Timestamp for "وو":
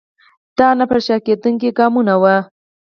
2.21-2.35